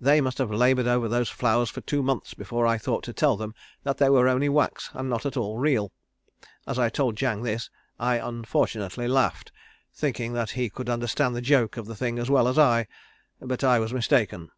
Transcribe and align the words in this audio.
They 0.00 0.20
must 0.20 0.38
have 0.38 0.52
laboured 0.52 0.86
over 0.86 1.08
those 1.08 1.28
flowers 1.28 1.68
for 1.68 1.80
two 1.80 2.04
months 2.04 2.34
before 2.34 2.68
I 2.68 2.78
thought 2.78 3.02
to 3.02 3.12
tell 3.12 3.36
them 3.36 3.52
that 3.82 3.96
they 3.98 4.08
were 4.08 4.28
only 4.28 4.48
wax 4.48 4.90
and 4.94 5.10
not 5.10 5.26
at 5.26 5.36
all 5.36 5.58
real. 5.58 5.90
As 6.68 6.78
I 6.78 6.88
told 6.88 7.16
Jang 7.16 7.42
this, 7.42 7.68
I 7.98 8.18
unfortunately 8.18 9.08
laughed, 9.08 9.50
thinking 9.92 10.34
that 10.34 10.50
he 10.50 10.70
could 10.70 10.88
understand 10.88 11.34
the 11.34 11.40
joke 11.40 11.76
of 11.76 11.86
the 11.86 11.96
thing 11.96 12.20
as 12.20 12.30
well 12.30 12.46
as 12.46 12.60
I, 12.60 12.86
but 13.40 13.64
I 13.64 13.80
was 13.80 13.92
mistaken. 13.92 14.52